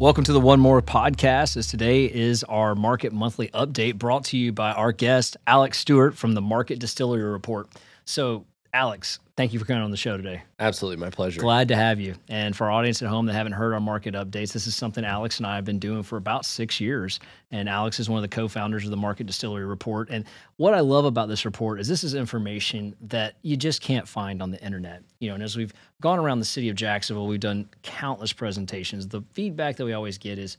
Welcome 0.00 0.24
to 0.24 0.32
the 0.32 0.40
One 0.40 0.60
More 0.60 0.80
podcast. 0.80 1.58
As 1.58 1.66
today 1.66 2.06
is 2.06 2.42
our 2.44 2.74
market 2.74 3.12
monthly 3.12 3.48
update 3.48 3.98
brought 3.98 4.24
to 4.24 4.38
you 4.38 4.50
by 4.50 4.72
our 4.72 4.92
guest, 4.92 5.36
Alex 5.46 5.76
Stewart 5.76 6.16
from 6.16 6.32
the 6.32 6.40
Market 6.40 6.78
Distillery 6.78 7.22
Report. 7.22 7.68
So, 8.06 8.46
Alex, 8.72 9.18
thank 9.36 9.52
you 9.52 9.58
for 9.58 9.64
coming 9.64 9.82
on 9.82 9.90
the 9.90 9.96
show 9.96 10.16
today. 10.16 10.42
Absolutely, 10.60 11.04
my 11.04 11.10
pleasure. 11.10 11.40
Glad 11.40 11.68
to 11.68 11.76
have 11.76 11.98
you. 11.98 12.14
And 12.28 12.54
for 12.54 12.64
our 12.64 12.70
audience 12.70 13.02
at 13.02 13.08
home 13.08 13.26
that 13.26 13.32
haven't 13.32 13.52
heard 13.52 13.72
our 13.72 13.80
market 13.80 14.14
updates, 14.14 14.52
this 14.52 14.68
is 14.68 14.76
something 14.76 15.04
Alex 15.04 15.38
and 15.38 15.46
I 15.46 15.56
have 15.56 15.64
been 15.64 15.80
doing 15.80 16.04
for 16.04 16.16
about 16.16 16.44
six 16.44 16.80
years. 16.80 17.18
And 17.50 17.68
Alex 17.68 17.98
is 17.98 18.08
one 18.08 18.18
of 18.18 18.22
the 18.22 18.34
co-founders 18.34 18.84
of 18.84 18.90
the 18.90 18.96
Market 18.96 19.26
Distillery 19.26 19.64
Report. 19.64 20.08
And 20.10 20.24
what 20.56 20.72
I 20.72 20.80
love 20.80 21.04
about 21.04 21.28
this 21.28 21.44
report 21.44 21.80
is 21.80 21.88
this 21.88 22.04
is 22.04 22.14
information 22.14 22.94
that 23.02 23.34
you 23.42 23.56
just 23.56 23.80
can't 23.80 24.06
find 24.06 24.40
on 24.40 24.52
the 24.52 24.62
internet. 24.62 25.02
You 25.18 25.30
know, 25.30 25.34
and 25.34 25.42
as 25.42 25.56
we've 25.56 25.72
gone 26.00 26.20
around 26.20 26.38
the 26.38 26.44
city 26.44 26.68
of 26.68 26.76
Jacksonville, 26.76 27.26
we've 27.26 27.40
done 27.40 27.68
countless 27.82 28.32
presentations. 28.32 29.08
The 29.08 29.22
feedback 29.32 29.76
that 29.76 29.84
we 29.84 29.94
always 29.94 30.16
get 30.16 30.38
is, 30.38 30.58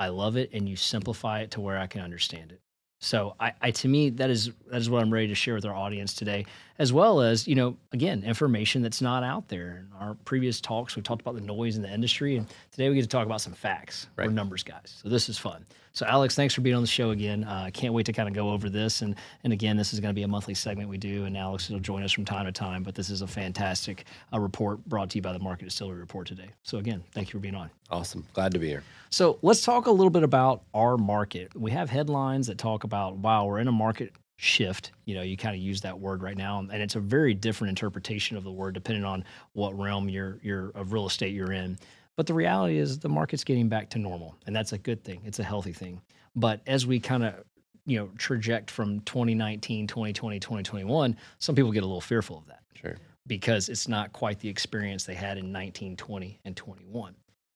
I 0.00 0.08
love 0.08 0.36
it, 0.36 0.50
and 0.52 0.68
you 0.68 0.74
simplify 0.74 1.42
it 1.42 1.52
to 1.52 1.60
where 1.60 1.78
I 1.78 1.86
can 1.86 2.00
understand 2.00 2.50
it. 2.50 2.60
So 3.02 3.34
I, 3.40 3.52
I, 3.60 3.70
to 3.72 3.88
me 3.88 4.10
that 4.10 4.30
is 4.30 4.52
that 4.70 4.80
is 4.80 4.88
what 4.88 5.02
I'm 5.02 5.12
ready 5.12 5.26
to 5.26 5.34
share 5.34 5.54
with 5.54 5.64
our 5.64 5.74
audience 5.74 6.14
today, 6.14 6.46
as 6.78 6.92
well 6.92 7.20
as 7.20 7.48
you 7.48 7.56
know 7.56 7.76
again 7.92 8.22
information 8.22 8.80
that's 8.80 9.02
not 9.02 9.24
out 9.24 9.48
there. 9.48 9.84
In 9.90 9.96
our 9.98 10.14
previous 10.24 10.60
talks, 10.60 10.94
we 10.94 11.02
talked 11.02 11.20
about 11.20 11.34
the 11.34 11.40
noise 11.40 11.74
in 11.74 11.82
the 11.82 11.92
industry, 11.92 12.36
and 12.36 12.46
today 12.70 12.88
we 12.88 12.94
get 12.94 13.02
to 13.02 13.08
talk 13.08 13.26
about 13.26 13.40
some 13.40 13.54
facts. 13.54 14.06
Right. 14.14 14.28
We're 14.28 14.32
numbers 14.32 14.62
guys, 14.62 15.00
so 15.02 15.08
this 15.08 15.28
is 15.28 15.36
fun. 15.36 15.66
So 15.94 16.06
Alex, 16.06 16.34
thanks 16.34 16.54
for 16.54 16.62
being 16.62 16.74
on 16.74 16.82
the 16.82 16.88
show 16.88 17.10
again. 17.10 17.44
Uh, 17.44 17.62
I 17.64 17.68
uh, 17.68 17.70
can't 17.70 17.92
wait 17.92 18.06
to 18.06 18.12
kind 18.12 18.28
of 18.28 18.34
go 18.34 18.50
over 18.50 18.70
this, 18.70 19.02
and 19.02 19.14
and 19.44 19.52
again, 19.52 19.76
this 19.76 19.92
is 19.92 20.00
going 20.00 20.10
to 20.10 20.14
be 20.14 20.22
a 20.22 20.28
monthly 20.28 20.54
segment 20.54 20.88
we 20.88 20.96
do, 20.96 21.24
and 21.24 21.36
Alex 21.36 21.68
will 21.68 21.80
join 21.80 22.02
us 22.02 22.12
from 22.12 22.24
time 22.24 22.46
to 22.46 22.52
time. 22.52 22.82
But 22.82 22.94
this 22.94 23.10
is 23.10 23.20
a 23.20 23.26
fantastic 23.26 24.06
uh, 24.32 24.40
report 24.40 24.84
brought 24.86 25.10
to 25.10 25.18
you 25.18 25.22
by 25.22 25.32
the 25.32 25.38
Market 25.38 25.66
Distillery 25.66 26.00
Report 26.00 26.26
today. 26.26 26.48
So 26.62 26.78
again, 26.78 27.02
thank 27.12 27.28
you 27.28 27.32
for 27.32 27.38
being 27.38 27.54
on. 27.54 27.70
Awesome, 27.90 28.26
glad 28.32 28.52
to 28.52 28.58
be 28.58 28.68
here. 28.68 28.82
So 29.10 29.38
let's 29.42 29.60
talk 29.60 29.86
a 29.86 29.90
little 29.90 30.10
bit 30.10 30.22
about 30.22 30.62
our 30.72 30.96
market. 30.96 31.54
We 31.54 31.70
have 31.72 31.90
headlines 31.90 32.46
that 32.46 32.56
talk 32.56 32.84
about, 32.84 33.16
wow, 33.16 33.44
we're 33.44 33.58
in 33.58 33.68
a 33.68 33.72
market 33.72 34.12
shift. 34.36 34.92
You 35.04 35.14
know, 35.14 35.22
you 35.22 35.36
kind 35.36 35.54
of 35.54 35.60
use 35.60 35.82
that 35.82 36.00
word 36.00 36.22
right 36.22 36.36
now, 36.36 36.60
and 36.60 36.82
it's 36.82 36.96
a 36.96 37.00
very 37.00 37.34
different 37.34 37.68
interpretation 37.68 38.38
of 38.38 38.44
the 38.44 38.50
word 38.50 38.72
depending 38.72 39.04
on 39.04 39.24
what 39.52 39.78
realm 39.78 40.08
you're, 40.08 40.38
you're 40.42 40.70
of 40.70 40.94
real 40.94 41.06
estate 41.06 41.34
you're 41.34 41.52
in. 41.52 41.78
But 42.16 42.26
the 42.26 42.34
reality 42.34 42.78
is 42.78 42.98
the 42.98 43.08
market's 43.08 43.44
getting 43.44 43.68
back 43.68 43.90
to 43.90 43.98
normal, 43.98 44.36
and 44.46 44.54
that's 44.54 44.72
a 44.72 44.78
good 44.78 45.02
thing. 45.02 45.22
It's 45.24 45.38
a 45.38 45.44
healthy 45.44 45.72
thing. 45.72 46.00
But 46.36 46.60
as 46.66 46.86
we 46.86 47.00
kind 47.00 47.24
of 47.24 47.44
you 47.84 47.98
know 47.98 48.08
traject 48.16 48.70
from 48.70 49.00
2019 49.00 49.88
2020 49.88 50.38
2021 50.38 51.16
some 51.40 51.54
people 51.56 51.72
get 51.72 51.82
a 51.82 51.86
little 51.86 52.00
fearful 52.00 52.38
of 52.38 52.46
that 52.46 52.60
sure 52.74 52.96
because 53.26 53.68
it's 53.68 53.88
not 53.88 54.12
quite 54.12 54.38
the 54.38 54.48
experience 54.48 55.04
they 55.04 55.14
had 55.14 55.36
in 55.36 55.52
1920 55.52 56.38
and 56.44 56.56
21 56.56 57.14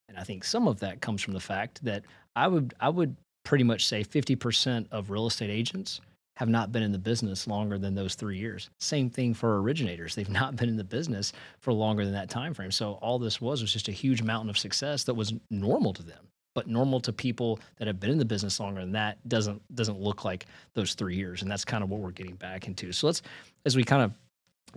and 0.09 0.19
I 0.19 0.25
think 0.25 0.45
some 0.45 0.67
of 0.67 0.81
that 0.81 1.01
comes 1.01 1.23
from 1.23 1.35
the 1.35 1.41
fact 1.41 1.85
that 1.85 2.03
I 2.35 2.49
would 2.49 2.75
I 2.81 2.89
would 2.89 3.17
pretty 3.45 3.65
much 3.65 3.87
say 3.87 4.03
50% 4.03 4.87
of 4.91 5.11
real 5.11 5.27
estate 5.27 5.51
agents 5.51 6.01
have 6.37 6.49
not 6.49 6.71
been 6.71 6.83
in 6.83 6.93
the 6.93 6.99
business 6.99 7.47
longer 7.47 7.79
than 7.79 7.95
those 7.95 8.15
three 8.15 8.39
years. 8.39 8.71
Same 8.79 9.11
thing 9.11 9.35
for 9.35 9.61
originators; 9.61 10.15
they've 10.15 10.29
not 10.29 10.57
been 10.57 10.69
in 10.69 10.77
the 10.77 10.85
business 10.85 11.33
for 11.59 11.73
longer 11.73 12.05
than 12.05 12.15
that 12.15 12.31
time 12.31 12.55
frame. 12.55 12.71
So 12.71 12.93
all 13.03 13.19
this 13.19 13.41
was 13.41 13.61
was 13.61 13.73
just 13.73 13.89
a 13.89 13.93
huge 13.93 14.23
mountain 14.23 14.51
of 14.51 14.59
success 14.59 15.05
that 15.05 15.15
was 15.15 15.35
normal 15.51 15.93
to 15.95 16.03
them, 16.03 16.29
but 16.55 16.69
normal 16.69 17.01
to 17.01 17.13
people 17.13 17.59
that 17.77 17.87
have 17.87 17.99
been 17.99 18.11
in 18.11 18.19
the 18.19 18.25
business 18.25 18.61
longer 18.61 18.81
than 18.81 18.93
that 18.93 19.19
doesn't 19.29 19.63
doesn't 19.75 19.99
look 19.99 20.25
like 20.25 20.47
those 20.75 20.95
three 20.95 21.17
years, 21.17 21.43
and 21.43 21.51
that's 21.51 21.65
kind 21.65 21.83
of 21.83 21.91
what 21.91 22.01
we're 22.01 22.11
getting 22.11 22.37
back 22.37 22.67
into. 22.69 22.93
So 22.93 23.09
let's 23.09 23.23
as 23.65 23.77
we 23.77 23.83
kind 23.83 24.03
of 24.03 24.13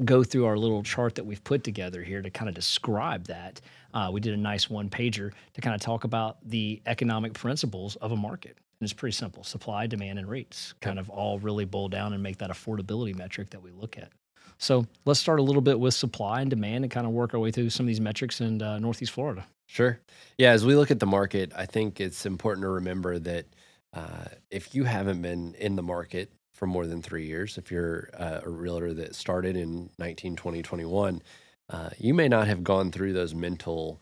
go 0.05 0.23
through 0.23 0.45
our 0.45 0.57
little 0.57 0.83
chart 0.83 1.15
that 1.15 1.25
we've 1.25 1.43
put 1.43 1.63
together 1.63 2.01
here 2.01 2.21
to 2.21 2.29
kind 2.29 2.47
of 2.47 2.55
describe 2.55 3.25
that. 3.25 3.59
Uh, 3.93 4.09
we 4.11 4.21
did 4.21 4.33
a 4.33 4.37
nice 4.37 4.69
one 4.69 4.89
pager 4.89 5.31
to 5.53 5.61
kind 5.61 5.75
of 5.75 5.81
talk 5.81 6.03
about 6.03 6.37
the 6.47 6.81
economic 6.85 7.33
principles 7.33 7.95
of 7.97 8.11
a 8.11 8.15
market. 8.15 8.57
And 8.79 8.85
it's 8.85 8.93
pretty 8.93 9.13
simple 9.13 9.43
supply, 9.43 9.87
demand, 9.87 10.19
and 10.19 10.29
rates 10.29 10.73
kind 10.81 10.99
of 10.99 11.09
all 11.09 11.39
really 11.39 11.65
boil 11.65 11.89
down 11.89 12.13
and 12.13 12.23
make 12.23 12.37
that 12.37 12.49
affordability 12.49 13.15
metric 13.15 13.49
that 13.49 13.61
we 13.61 13.71
look 13.71 13.97
at. 13.97 14.11
So 14.57 14.85
let's 15.05 15.19
start 15.19 15.39
a 15.39 15.43
little 15.43 15.61
bit 15.61 15.79
with 15.79 15.93
supply 15.93 16.41
and 16.41 16.49
demand 16.49 16.83
and 16.83 16.91
kind 16.91 17.05
of 17.05 17.13
work 17.13 17.33
our 17.33 17.39
way 17.39 17.51
through 17.51 17.69
some 17.69 17.85
of 17.85 17.87
these 17.87 18.01
metrics 18.01 18.41
in 18.41 18.61
uh, 18.61 18.79
Northeast 18.79 19.11
Florida. 19.11 19.45
Sure. 19.67 19.99
Yeah. 20.37 20.51
As 20.51 20.65
we 20.65 20.75
look 20.75 20.91
at 20.91 20.99
the 20.99 21.05
market, 21.05 21.51
I 21.55 21.65
think 21.65 22.01
it's 22.01 22.25
important 22.25 22.63
to 22.63 22.69
remember 22.69 23.19
that 23.19 23.45
uh, 23.93 24.25
if 24.49 24.75
you 24.75 24.83
haven't 24.83 25.21
been 25.21 25.55
in 25.55 25.75
the 25.75 25.83
market 25.83 26.31
for 26.59 26.67
more 26.67 26.85
than 26.85 27.01
three 27.01 27.25
years. 27.25 27.57
If 27.57 27.71
you're 27.71 28.09
uh, 28.17 28.41
a 28.43 28.49
realtor 28.49 28.93
that 28.95 29.15
started 29.15 29.55
in 29.55 29.89
19, 29.97 30.35
20, 30.35 30.61
21, 30.61 31.21
uh, 31.69 31.89
you 31.97 32.13
may 32.13 32.27
not 32.27 32.47
have 32.47 32.65
gone 32.65 32.91
through 32.91 33.13
those 33.13 33.33
mental 33.33 34.01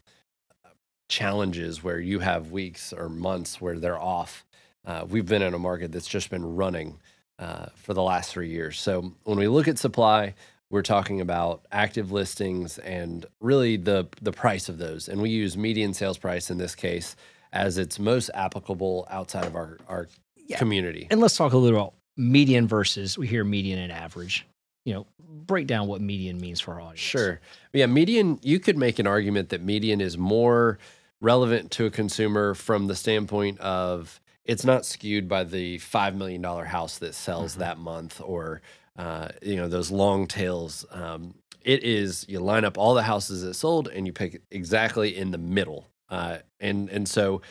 uh, 0.66 0.69
challenges 1.07 1.83
where 1.83 1.99
you 1.99 2.17
have 2.19 2.51
weeks 2.51 2.91
or 2.91 3.09
months 3.09 3.61
where 3.61 3.77
they're 3.77 4.01
off. 4.01 4.43
Uh, 4.87 5.05
we've 5.07 5.25
been 5.25 5.41
in 5.41 5.53
a 5.53 5.59
market 5.59 5.91
that's 5.91 6.07
just 6.07 6.29
been 6.29 6.55
running 6.55 6.97
uh, 7.37 7.67
for 7.75 7.93
the 7.93 8.01
last 8.01 8.31
three 8.31 8.49
years. 8.49 8.79
So 8.79 9.13
when 9.25 9.37
we 9.37 9.47
look 9.47 9.67
at 9.67 9.77
supply, 9.77 10.33
we're 10.69 10.81
talking 10.81 11.21
about 11.21 11.65
active 11.71 12.11
listings 12.11 12.77
and 12.79 13.25
really 13.41 13.77
the 13.77 14.07
the 14.21 14.31
price 14.31 14.69
of 14.69 14.77
those. 14.77 15.09
And 15.09 15.21
we 15.21 15.29
use 15.29 15.57
median 15.57 15.93
sales 15.93 16.17
price 16.17 16.49
in 16.49 16.57
this 16.57 16.73
case 16.73 17.15
as 17.53 17.77
it's 17.77 17.99
most 17.99 18.29
applicable 18.33 19.07
outside 19.09 19.45
of 19.45 19.55
our, 19.55 19.77
our 19.87 20.07
yeah. 20.35 20.57
community. 20.57 21.07
And 21.09 21.19
let's 21.19 21.35
talk 21.35 21.53
a 21.53 21.57
little 21.57 21.79
about 21.79 21.93
median 22.15 22.67
versus 22.67 23.17
we 23.17 23.27
hear 23.27 23.43
median 23.43 23.79
and 23.79 23.91
average. 23.91 24.45
You 24.85 24.93
know, 24.93 25.07
break 25.19 25.67
down 25.67 25.87
what 25.87 26.01
median 26.01 26.39
means 26.39 26.61
for 26.61 26.75
our 26.75 26.81
audience. 26.81 26.99
Sure. 26.99 27.41
Yeah, 27.73 27.87
median, 27.87 28.39
you 28.41 28.59
could 28.59 28.77
make 28.77 28.99
an 28.99 29.07
argument 29.07 29.49
that 29.49 29.61
median 29.61 29.99
is 29.99 30.17
more 30.17 30.79
relevant 31.19 31.71
to 31.71 31.85
a 31.85 31.89
consumer 31.89 32.53
from 32.53 32.87
the 32.87 32.95
standpoint 32.95 33.59
of 33.59 34.21
it's 34.47 34.63
not 34.63 34.85
skewed 34.85 35.28
by 35.28 35.44
the 35.44 35.78
$5 35.78 36.16
million 36.16 36.44
house 36.44 36.97
that 37.00 37.13
sells 37.13 37.52
mm-hmm. 37.52 37.59
that 37.62 37.78
month 37.78 38.22
or, 38.24 38.62
uh, 38.97 39.28
you 39.41 39.58
know, 39.58 39.68
those 39.68 39.91
long 39.91 40.25
tails. 40.25 40.85
Um, 40.90 41.35
it 41.62 41.84
is, 41.84 42.25
you 42.30 42.40
line 42.40 42.63
up 42.63 42.78
all 42.78 42.94
the 42.94 43.03
houses 43.03 43.44
that 43.44 43.53
sold 43.53 43.90
and 43.90 44.08
you 44.08 44.13
pick 44.13 44.41
exactly 44.50 45.18
in 45.18 45.31
the 45.31 45.38
middle. 45.38 45.85
Uh, 46.09 46.38
and, 46.62 46.90
and 46.90 47.08
so, 47.08 47.41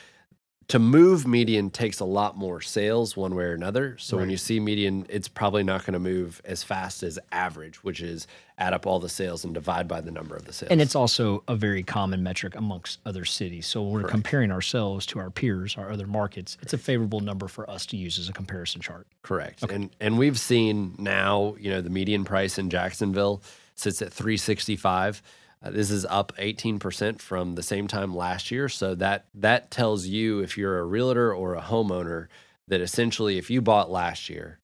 to 0.68 0.80
move 0.80 1.26
median 1.26 1.70
takes 1.70 2.00
a 2.00 2.04
lot 2.04 2.36
more 2.36 2.60
sales 2.60 3.16
one 3.16 3.36
way 3.36 3.44
or 3.44 3.52
another. 3.52 3.96
So 3.98 4.16
right. 4.16 4.22
when 4.22 4.30
you 4.30 4.36
see 4.36 4.58
median, 4.58 5.06
it's 5.08 5.28
probably 5.28 5.62
not 5.62 5.86
going 5.86 5.92
to 5.92 6.00
move 6.00 6.42
as 6.44 6.64
fast 6.64 7.04
as 7.04 7.18
average, 7.30 7.84
which 7.84 8.00
is 8.00 8.26
add 8.58 8.72
up 8.72 8.84
all 8.84 8.98
the 8.98 9.08
sales 9.08 9.44
and 9.44 9.54
divide 9.54 9.86
by 9.86 10.00
the 10.00 10.10
number 10.10 10.34
of 10.34 10.44
the 10.44 10.52
sales. 10.52 10.70
And 10.70 10.80
it's 10.80 10.96
also 10.96 11.44
a 11.46 11.54
very 11.54 11.84
common 11.84 12.22
metric 12.22 12.56
amongst 12.56 12.98
other 13.06 13.24
cities. 13.24 13.66
So 13.66 13.82
when 13.82 13.92
we're 13.92 14.00
Correct. 14.00 14.12
comparing 14.12 14.50
ourselves 14.50 15.06
to 15.06 15.20
our 15.20 15.30
peers, 15.30 15.76
our 15.76 15.90
other 15.90 16.06
markets, 16.06 16.58
it's 16.60 16.72
a 16.72 16.78
favorable 16.78 17.20
number 17.20 17.46
for 17.46 17.68
us 17.70 17.86
to 17.86 17.96
use 17.96 18.18
as 18.18 18.28
a 18.28 18.32
comparison 18.32 18.80
chart. 18.80 19.06
Correct. 19.22 19.62
Okay. 19.62 19.74
And 19.74 19.90
and 20.00 20.18
we've 20.18 20.38
seen 20.38 20.94
now, 20.98 21.54
you 21.60 21.70
know, 21.70 21.80
the 21.80 21.90
median 21.90 22.24
price 22.24 22.58
in 22.58 22.70
Jacksonville 22.70 23.40
sits 23.76 24.02
at 24.02 24.12
365 24.12 25.22
uh, 25.62 25.70
this 25.70 25.90
is 25.90 26.04
up 26.06 26.32
18% 26.38 27.20
from 27.20 27.54
the 27.54 27.62
same 27.62 27.88
time 27.88 28.14
last 28.14 28.50
year. 28.50 28.68
So 28.68 28.94
that 28.96 29.26
that 29.34 29.70
tells 29.70 30.06
you 30.06 30.40
if 30.40 30.56
you're 30.56 30.78
a 30.78 30.84
realtor 30.84 31.32
or 31.32 31.54
a 31.54 31.62
homeowner 31.62 32.28
that 32.68 32.80
essentially 32.80 33.38
if 33.38 33.50
you 33.50 33.62
bought 33.62 33.90
last 33.90 34.28
year, 34.28 34.58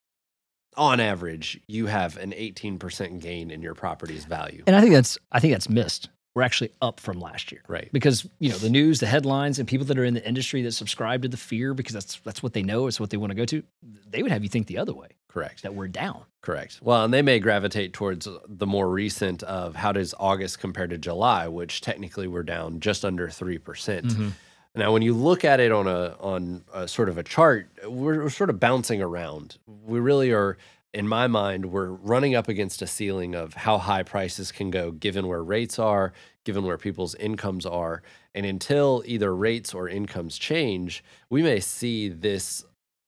on 0.75 0.99
average, 0.99 1.59
you 1.67 1.85
have 1.87 2.17
an 2.17 2.31
18% 2.31 3.21
gain 3.21 3.51
in 3.51 3.61
your 3.61 3.75
property's 3.75 4.25
value. 4.25 4.63
And 4.65 4.75
I 4.75 4.81
think 4.81 4.93
that's 4.93 5.17
I 5.31 5.39
think 5.39 5.53
that's 5.53 5.69
missed 5.69 6.09
we're 6.35 6.41
actually 6.41 6.71
up 6.81 6.99
from 6.99 7.19
last 7.19 7.51
year. 7.51 7.61
Right. 7.67 7.89
Because, 7.91 8.27
you 8.39 8.49
know, 8.49 8.57
the 8.57 8.69
news, 8.69 8.99
the 8.99 9.05
headlines, 9.05 9.59
and 9.59 9.67
people 9.67 9.85
that 9.87 9.97
are 9.97 10.05
in 10.05 10.13
the 10.13 10.27
industry 10.27 10.61
that 10.63 10.71
subscribe 10.71 11.21
to 11.21 11.27
the 11.27 11.37
fear 11.37 11.73
because 11.73 11.93
that's 11.93 12.19
that's 12.19 12.41
what 12.41 12.53
they 12.53 12.63
know, 12.63 12.87
it's 12.87 12.99
what 12.99 13.09
they 13.09 13.17
want 13.17 13.31
to 13.31 13.35
go 13.35 13.45
to, 13.45 13.63
they 14.09 14.23
would 14.23 14.31
have 14.31 14.43
you 14.43 14.49
think 14.49 14.67
the 14.67 14.77
other 14.77 14.93
way. 14.93 15.09
Correct. 15.27 15.63
That 15.63 15.73
we're 15.73 15.87
down. 15.87 16.23
Correct. 16.41 16.79
Well, 16.81 17.05
and 17.05 17.13
they 17.13 17.21
may 17.21 17.39
gravitate 17.39 17.93
towards 17.93 18.27
the 18.47 18.67
more 18.67 18.89
recent 18.89 19.41
of 19.43 19.75
how 19.75 19.91
does 19.91 20.13
August 20.19 20.59
compare 20.59 20.87
to 20.87 20.97
July, 20.97 21.47
which 21.47 21.81
technically 21.81 22.27
we're 22.27 22.43
down 22.43 22.79
just 22.79 23.03
under 23.03 23.27
3%. 23.27 23.63
percent 23.63 24.05
mm 24.07 24.15
hmm 24.15 24.29
Now, 24.75 24.91
when 24.91 25.03
you 25.03 25.13
look 25.13 25.45
at 25.45 25.59
it 25.59 25.71
on 25.71 25.87
a 25.87 26.15
on 26.19 26.63
a 26.73 26.87
sort 26.87 27.09
of 27.09 27.17
a 27.19 27.23
chart, 27.23 27.69
we're, 27.87 28.23
we're 28.23 28.29
sort 28.29 28.49
of 28.49 28.59
bouncing 28.59 29.01
around. 29.03 29.57
We 29.67 29.99
really 29.99 30.31
are 30.31 30.57
in 30.93 31.07
my 31.07 31.27
mind, 31.27 31.67
we're 31.67 31.89
running 31.89 32.35
up 32.35 32.47
against 32.47 32.81
a 32.81 32.87
ceiling 32.87 33.33
of 33.33 33.55
how 33.55 33.79
high 33.79 34.03
prices 34.03 34.51
can 34.51 34.69
go 34.69 34.91
given 34.91 35.27
where 35.27 35.43
rates 35.43 35.79
are, 35.79 36.13
given 36.43 36.63
where 36.63 36.77
people's 36.77 37.15
incomes 37.15 37.65
are. 37.65 38.03
And 38.35 38.45
until 38.45 39.01
either 39.05 39.35
rates 39.35 39.73
or 39.73 39.89
incomes 39.89 40.37
change, 40.37 41.03
we 41.29 41.41
may 41.41 41.59
see 41.59 42.09
this 42.09 42.63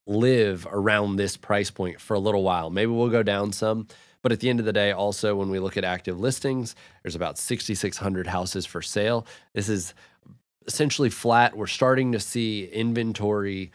live 0.07 0.67
around 0.71 1.15
this 1.15 1.37
price 1.37 1.69
point 1.69 2.01
for 2.01 2.15
a 2.15 2.19
little 2.19 2.43
while. 2.43 2.69
Maybe 2.69 2.91
we'll 2.91 3.09
go 3.09 3.23
down 3.23 3.51
some. 3.51 3.87
But 4.23 4.31
at 4.31 4.39
the 4.39 4.49
end 4.49 4.59
of 4.59 4.65
the 4.65 4.73
day, 4.73 4.91
also, 4.91 5.35
when 5.35 5.51
we 5.51 5.59
look 5.59 5.77
at 5.77 5.83
active 5.83 6.19
listings, 6.19 6.75
there's 7.03 7.15
about 7.15 7.37
6,600 7.37 8.25
houses 8.25 8.65
for 8.65 8.81
sale. 8.81 9.27
This 9.53 9.69
is 9.69 9.93
essentially 10.65 11.11
flat. 11.11 11.55
We're 11.55 11.67
starting 11.67 12.11
to 12.13 12.19
see 12.19 12.65
inventory 12.65 13.71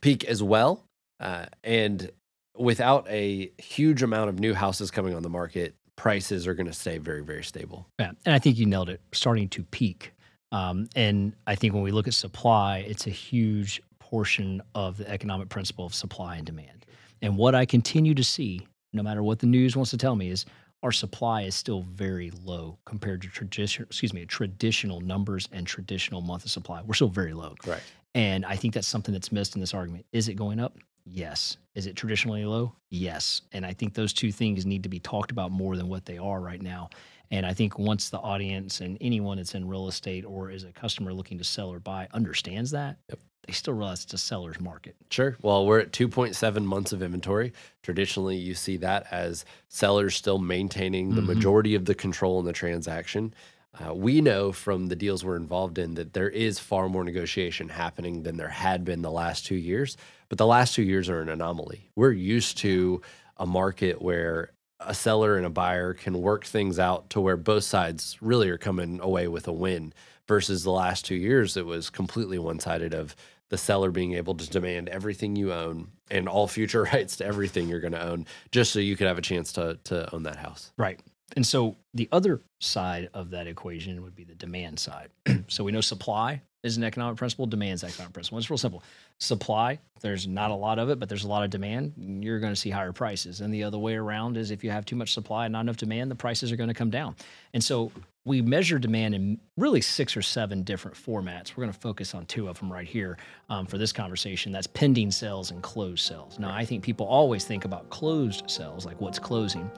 peak 0.00 0.24
as 0.24 0.42
well. 0.42 0.84
Uh, 1.20 1.46
and 1.62 2.10
without 2.56 3.06
a 3.08 3.50
huge 3.58 4.02
amount 4.02 4.28
of 4.28 4.38
new 4.38 4.54
houses 4.54 4.90
coming 4.90 5.14
on 5.14 5.22
the 5.22 5.28
market, 5.28 5.74
prices 5.96 6.46
are 6.46 6.54
going 6.54 6.66
to 6.66 6.72
stay 6.72 6.98
very, 6.98 7.22
very 7.22 7.44
stable. 7.44 7.86
Yeah. 7.98 8.12
And 8.24 8.34
I 8.34 8.38
think 8.38 8.58
you 8.58 8.66
nailed 8.66 8.88
it, 8.88 9.00
starting 9.12 9.48
to 9.50 9.62
peak. 9.64 10.12
Um, 10.52 10.88
and 10.94 11.34
I 11.46 11.54
think 11.54 11.74
when 11.74 11.82
we 11.82 11.90
look 11.90 12.06
at 12.06 12.14
supply, 12.14 12.78
it's 12.78 13.06
a 13.06 13.10
huge 13.10 13.82
portion 13.98 14.62
of 14.74 14.98
the 14.98 15.10
economic 15.10 15.48
principle 15.48 15.86
of 15.86 15.94
supply 15.94 16.36
and 16.36 16.46
demand. 16.46 16.86
And 17.22 17.36
what 17.36 17.54
I 17.54 17.64
continue 17.64 18.14
to 18.14 18.24
see, 18.24 18.66
no 18.92 19.02
matter 19.02 19.22
what 19.22 19.38
the 19.38 19.46
news 19.46 19.76
wants 19.76 19.90
to 19.90 19.96
tell 19.96 20.14
me, 20.14 20.30
is 20.30 20.44
our 20.82 20.92
supply 20.92 21.42
is 21.42 21.54
still 21.54 21.82
very 21.82 22.30
low 22.44 22.78
compared 22.84 23.22
to 23.22 23.28
traditional, 23.28 23.86
excuse 23.86 24.12
me, 24.12 24.26
traditional 24.26 25.00
numbers 25.00 25.48
and 25.50 25.66
traditional 25.66 26.20
month 26.20 26.44
of 26.44 26.50
supply. 26.50 26.82
We're 26.82 26.94
still 26.94 27.08
very 27.08 27.32
low. 27.32 27.54
Right. 27.66 27.80
And 28.14 28.44
I 28.44 28.54
think 28.54 28.74
that's 28.74 28.86
something 28.86 29.12
that's 29.12 29.32
missed 29.32 29.54
in 29.54 29.60
this 29.60 29.74
argument. 29.74 30.04
Is 30.12 30.28
it 30.28 30.34
going 30.34 30.60
up? 30.60 30.76
Yes. 31.06 31.58
Is 31.74 31.86
it 31.86 31.96
traditionally 31.96 32.44
low? 32.44 32.74
Yes. 32.90 33.42
And 33.52 33.66
I 33.66 33.72
think 33.72 33.94
those 33.94 34.12
two 34.12 34.32
things 34.32 34.64
need 34.64 34.82
to 34.84 34.88
be 34.88 35.00
talked 35.00 35.30
about 35.30 35.50
more 35.50 35.76
than 35.76 35.88
what 35.88 36.06
they 36.06 36.18
are 36.18 36.40
right 36.40 36.62
now. 36.62 36.90
And 37.30 37.44
I 37.44 37.52
think 37.52 37.78
once 37.78 38.10
the 38.10 38.18
audience 38.18 38.80
and 38.80 38.96
anyone 39.00 39.38
that's 39.38 39.54
in 39.54 39.66
real 39.66 39.88
estate 39.88 40.24
or 40.24 40.50
is 40.50 40.64
a 40.64 40.72
customer 40.72 41.12
looking 41.12 41.38
to 41.38 41.44
sell 41.44 41.68
or 41.68 41.80
buy 41.80 42.06
understands 42.12 42.70
that, 42.70 42.96
yep. 43.08 43.18
they 43.46 43.52
still 43.52 43.74
realize 43.74 44.04
it's 44.04 44.14
a 44.14 44.18
seller's 44.18 44.60
market. 44.60 44.94
Sure. 45.10 45.36
Well, 45.42 45.66
we're 45.66 45.80
at 45.80 45.92
2.7 45.92 46.64
months 46.64 46.92
of 46.92 47.02
inventory. 47.02 47.52
Traditionally, 47.82 48.36
you 48.36 48.54
see 48.54 48.76
that 48.78 49.06
as 49.10 49.44
sellers 49.68 50.14
still 50.14 50.38
maintaining 50.38 51.10
the 51.10 51.16
mm-hmm. 51.16 51.28
majority 51.28 51.74
of 51.74 51.86
the 51.86 51.94
control 51.94 52.38
in 52.38 52.46
the 52.46 52.52
transaction. 52.52 53.34
Uh, 53.74 53.94
we 53.94 54.20
know 54.20 54.52
from 54.52 54.86
the 54.86 54.96
deals 54.96 55.24
we're 55.24 55.36
involved 55.36 55.78
in 55.78 55.94
that 55.94 56.12
there 56.12 56.28
is 56.28 56.58
far 56.58 56.88
more 56.88 57.04
negotiation 57.04 57.68
happening 57.68 58.22
than 58.22 58.36
there 58.36 58.48
had 58.48 58.84
been 58.84 59.02
the 59.02 59.10
last 59.10 59.46
two 59.46 59.56
years. 59.56 59.96
But 60.28 60.38
the 60.38 60.46
last 60.46 60.74
two 60.74 60.82
years 60.82 61.08
are 61.08 61.20
an 61.20 61.28
anomaly. 61.28 61.90
We're 61.96 62.12
used 62.12 62.58
to 62.58 63.02
a 63.36 63.46
market 63.46 64.00
where 64.00 64.52
a 64.80 64.94
seller 64.94 65.36
and 65.36 65.46
a 65.46 65.50
buyer 65.50 65.94
can 65.94 66.20
work 66.20 66.44
things 66.44 66.78
out 66.78 67.10
to 67.10 67.20
where 67.20 67.36
both 67.36 67.64
sides 67.64 68.16
really 68.20 68.48
are 68.50 68.58
coming 68.58 69.00
away 69.00 69.28
with 69.28 69.48
a 69.48 69.52
win 69.52 69.92
versus 70.28 70.62
the 70.62 70.70
last 70.70 71.04
two 71.04 71.14
years 71.14 71.56
it 71.56 71.66
was 71.66 71.90
completely 71.90 72.38
one-sided 72.38 72.94
of 72.94 73.14
the 73.50 73.58
seller 73.58 73.90
being 73.90 74.14
able 74.14 74.34
to 74.34 74.48
demand 74.48 74.88
everything 74.88 75.36
you 75.36 75.52
own 75.52 75.88
and 76.10 76.28
all 76.28 76.46
future 76.46 76.82
rights 76.92 77.16
to 77.16 77.24
everything 77.24 77.68
you're 77.68 77.80
going 77.80 77.92
to 77.92 78.02
own 78.02 78.26
just 78.50 78.72
so 78.72 78.78
you 78.78 78.96
could 78.96 79.06
have 79.06 79.18
a 79.18 79.22
chance 79.22 79.52
to 79.52 79.78
to 79.84 80.12
own 80.14 80.22
that 80.22 80.36
house 80.36 80.72
right 80.76 81.00
and 81.34 81.46
so 81.46 81.76
the 81.92 82.08
other 82.12 82.40
side 82.60 83.10
of 83.14 83.30
that 83.30 83.46
equation 83.46 84.02
would 84.02 84.14
be 84.14 84.24
the 84.24 84.34
demand 84.34 84.78
side. 84.78 85.10
so 85.48 85.64
we 85.64 85.72
know 85.72 85.80
supply 85.80 86.40
is 86.62 86.78
an 86.78 86.84
economic 86.84 87.18
principle, 87.18 87.46
demand 87.46 87.74
is 87.74 87.84
economic 87.84 88.14
principle. 88.14 88.38
It's 88.38 88.48
real 88.48 88.56
simple. 88.56 88.82
Supply, 89.18 89.78
there's 90.00 90.26
not 90.26 90.50
a 90.50 90.54
lot 90.54 90.78
of 90.78 90.88
it, 90.88 90.98
but 90.98 91.08
there's 91.08 91.24
a 91.24 91.28
lot 91.28 91.44
of 91.44 91.50
demand, 91.50 91.92
you're 91.96 92.40
going 92.40 92.54
to 92.54 92.60
see 92.60 92.70
higher 92.70 92.92
prices. 92.92 93.42
And 93.42 93.52
the 93.52 93.64
other 93.64 93.78
way 93.78 93.94
around 93.94 94.36
is 94.36 94.50
if 94.50 94.64
you 94.64 94.70
have 94.70 94.86
too 94.86 94.96
much 94.96 95.12
supply 95.12 95.44
and 95.44 95.52
not 95.52 95.60
enough 95.60 95.76
demand, 95.76 96.10
the 96.10 96.16
prices 96.16 96.50
are 96.50 96.56
going 96.56 96.68
to 96.68 96.74
come 96.74 96.90
down. 96.90 97.16
And 97.52 97.62
so 97.62 97.92
we 98.24 98.40
measure 98.40 98.78
demand 98.78 99.14
in 99.14 99.38
really 99.58 99.82
six 99.82 100.16
or 100.16 100.22
seven 100.22 100.62
different 100.62 100.96
formats. 100.96 101.54
We're 101.54 101.64
going 101.64 101.74
to 101.74 101.78
focus 101.78 102.14
on 102.14 102.24
two 102.24 102.48
of 102.48 102.58
them 102.58 102.72
right 102.72 102.88
here 102.88 103.18
um, 103.50 103.66
for 103.66 103.76
this 103.76 103.92
conversation. 103.92 104.50
That's 104.50 104.66
pending 104.66 105.10
sales 105.10 105.50
and 105.50 105.62
closed 105.62 106.00
sales. 106.00 106.38
Now, 106.38 106.52
I 106.52 106.64
think 106.64 106.82
people 106.82 107.06
always 107.06 107.44
think 107.44 107.66
about 107.66 107.90
closed 107.90 108.48
sales, 108.48 108.86
like 108.86 108.98
what's 109.02 109.18
closing 109.18 109.70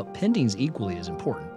but 0.00 0.14
pending's 0.14 0.56
equally 0.56 0.96
as 0.96 1.08
important. 1.08 1.52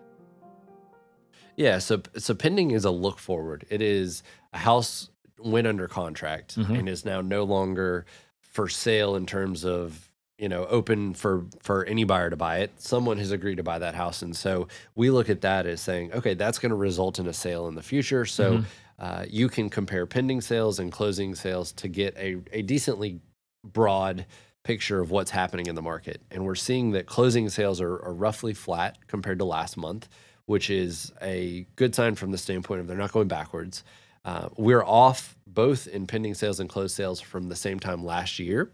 Yeah, 1.56 1.78
so 1.78 2.02
so 2.16 2.34
pending 2.34 2.72
is 2.72 2.84
a 2.84 2.90
look 2.90 3.18
forward. 3.18 3.66
It 3.70 3.82
is 3.82 4.22
a 4.52 4.58
house 4.58 5.10
went 5.38 5.66
under 5.66 5.88
contract 5.88 6.56
mm-hmm. 6.56 6.74
and 6.74 6.88
is 6.88 7.04
now 7.04 7.20
no 7.20 7.44
longer 7.44 8.06
for 8.40 8.68
sale 8.68 9.16
in 9.16 9.26
terms 9.26 9.64
of 9.64 10.05
you 10.38 10.48
know 10.48 10.66
open 10.66 11.14
for 11.14 11.44
for 11.62 11.84
any 11.84 12.04
buyer 12.04 12.30
to 12.30 12.36
buy 12.36 12.58
it. 12.58 12.80
Someone 12.80 13.18
has 13.18 13.30
agreed 13.30 13.56
to 13.56 13.62
buy 13.62 13.78
that 13.78 13.94
house. 13.94 14.22
And 14.22 14.36
so 14.36 14.68
we 14.94 15.10
look 15.10 15.30
at 15.30 15.40
that 15.42 15.66
as 15.66 15.80
saying 15.80 16.12
okay 16.12 16.34
that's 16.34 16.58
going 16.58 16.70
to 16.70 16.76
result 16.76 17.18
in 17.18 17.26
a 17.26 17.32
sale 17.32 17.68
in 17.68 17.74
the 17.74 17.82
future. 17.82 18.24
So 18.24 18.58
mm-hmm. 18.58 18.64
uh, 18.98 19.24
you 19.28 19.48
can 19.48 19.70
compare 19.70 20.06
pending 20.06 20.40
sales 20.40 20.78
and 20.78 20.92
closing 20.92 21.34
sales 21.34 21.72
to 21.72 21.88
get 21.88 22.16
a, 22.16 22.36
a 22.52 22.62
decently 22.62 23.20
broad 23.64 24.26
picture 24.62 25.00
of 25.00 25.10
what's 25.10 25.30
happening 25.30 25.66
in 25.66 25.74
the 25.74 25.82
market. 25.82 26.20
And 26.30 26.44
we're 26.44 26.56
seeing 26.56 26.90
that 26.92 27.06
closing 27.06 27.48
sales 27.48 27.80
are, 27.80 28.02
are 28.02 28.14
roughly 28.14 28.52
flat 28.52 28.98
compared 29.06 29.38
to 29.38 29.44
last 29.44 29.76
month 29.76 30.08
which 30.46 30.70
is 30.70 31.12
a 31.20 31.66
good 31.74 31.94
sign 31.94 32.14
from 32.14 32.30
the 32.30 32.38
standpoint 32.38 32.80
of 32.80 32.86
they're 32.86 32.96
not 32.96 33.12
going 33.12 33.28
backwards. 33.28 33.84
Uh, 34.24 34.48
we're 34.56 34.84
off 34.84 35.36
both 35.46 35.86
in 35.86 36.06
pending 36.06 36.34
sales 36.34 36.58
and 36.58 36.68
closed 36.68 36.96
sales 36.96 37.20
from 37.20 37.48
the 37.48 37.56
same 37.56 37.78
time 37.78 38.04
last 38.04 38.38
year 38.38 38.72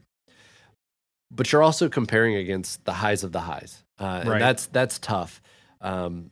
but 1.34 1.50
you're 1.50 1.62
also 1.62 1.88
comparing 1.88 2.36
against 2.36 2.84
the 2.84 2.92
highs 2.92 3.24
of 3.24 3.32
the 3.32 3.40
highs, 3.40 3.82
uh, 3.98 4.20
and 4.20 4.28
right. 4.28 4.38
that's 4.38 4.66
that's 4.66 4.98
tough. 4.98 5.40
Um, 5.80 6.30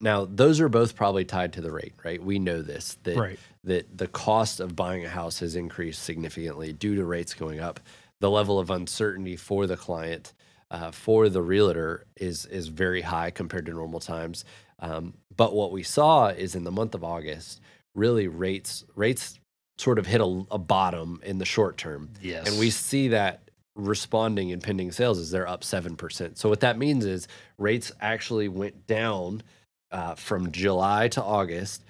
now, 0.00 0.26
those 0.26 0.60
are 0.60 0.68
both 0.68 0.94
probably 0.94 1.24
tied 1.24 1.54
to 1.54 1.60
the 1.60 1.72
rate, 1.72 1.94
right? 2.04 2.22
We 2.22 2.38
know 2.38 2.60
this 2.60 2.98
that 3.04 3.16
right. 3.16 3.38
that 3.64 3.96
the 3.96 4.06
cost 4.06 4.60
of 4.60 4.76
buying 4.76 5.04
a 5.04 5.08
house 5.08 5.40
has 5.40 5.56
increased 5.56 6.02
significantly 6.02 6.72
due 6.72 6.96
to 6.96 7.04
rates 7.04 7.34
going 7.34 7.60
up. 7.60 7.80
The 8.20 8.30
level 8.30 8.58
of 8.58 8.70
uncertainty 8.70 9.36
for 9.36 9.66
the 9.66 9.76
client, 9.76 10.34
uh, 10.70 10.90
for 10.90 11.28
the 11.28 11.42
realtor, 11.42 12.04
is 12.16 12.44
is 12.46 12.68
very 12.68 13.02
high 13.02 13.30
compared 13.30 13.66
to 13.66 13.72
normal 13.72 14.00
times. 14.00 14.44
Um, 14.80 15.14
but 15.34 15.54
what 15.54 15.72
we 15.72 15.82
saw 15.82 16.28
is 16.28 16.54
in 16.54 16.64
the 16.64 16.70
month 16.70 16.94
of 16.94 17.02
August, 17.02 17.60
really 17.94 18.28
rates 18.28 18.84
rates 18.94 19.38
sort 19.78 19.98
of 19.98 20.06
hit 20.06 20.20
a, 20.20 20.44
a 20.50 20.58
bottom 20.58 21.20
in 21.24 21.38
the 21.38 21.44
short 21.46 21.78
term. 21.78 22.10
Yes, 22.20 22.48
and 22.48 22.58
we 22.58 22.68
see 22.68 23.08
that 23.08 23.45
responding 23.76 24.48
in 24.50 24.60
pending 24.60 24.90
sales 24.90 25.18
is 25.18 25.30
they're 25.30 25.48
up 25.48 25.62
7%. 25.62 26.36
So 26.36 26.48
what 26.48 26.60
that 26.60 26.78
means 26.78 27.04
is 27.04 27.28
rates 27.58 27.92
actually 28.00 28.48
went 28.48 28.86
down 28.86 29.42
uh, 29.92 30.14
from 30.14 30.50
July 30.50 31.08
to 31.08 31.22
August, 31.22 31.84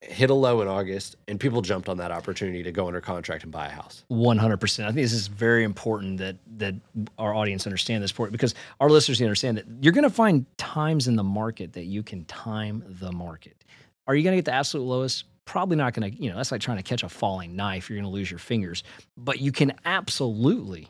hit 0.00 0.30
a 0.30 0.34
low 0.34 0.62
in 0.62 0.68
August, 0.68 1.16
and 1.26 1.38
people 1.38 1.60
jumped 1.60 1.88
on 1.88 1.98
that 1.98 2.12
opportunity 2.12 2.62
to 2.62 2.72
go 2.72 2.86
under 2.86 3.00
contract 3.00 3.42
and 3.42 3.52
buy 3.52 3.66
a 3.66 3.70
house. 3.70 4.04
100%. 4.10 4.84
I 4.84 4.86
think 4.86 4.96
this 4.96 5.12
is 5.12 5.26
very 5.26 5.64
important 5.64 6.18
that 6.18 6.36
that 6.56 6.74
our 7.18 7.34
audience 7.34 7.66
understand 7.66 8.02
this 8.02 8.12
point 8.12 8.32
because 8.32 8.54
our 8.80 8.88
listeners 8.88 9.20
understand 9.20 9.58
that 9.58 9.66
you're 9.80 9.92
going 9.92 10.04
to 10.04 10.10
find 10.10 10.46
times 10.56 11.08
in 11.08 11.16
the 11.16 11.24
market 11.24 11.72
that 11.72 11.84
you 11.84 12.02
can 12.02 12.24
time 12.26 12.84
the 13.00 13.12
market. 13.12 13.64
Are 14.06 14.14
you 14.14 14.22
going 14.22 14.32
to 14.32 14.38
get 14.38 14.46
the 14.46 14.54
absolute 14.54 14.84
lowest? 14.84 15.24
Probably 15.44 15.76
not 15.76 15.94
going 15.94 16.10
to, 16.10 16.22
you 16.22 16.30
know, 16.30 16.36
that's 16.36 16.52
like 16.52 16.60
trying 16.60 16.76
to 16.76 16.82
catch 16.82 17.02
a 17.02 17.08
falling 17.08 17.56
knife. 17.56 17.88
You're 17.88 17.96
going 17.96 18.10
to 18.10 18.14
lose 18.14 18.30
your 18.30 18.38
fingers. 18.38 18.84
But 19.16 19.40
you 19.40 19.50
can 19.50 19.72
absolutely 19.84 20.88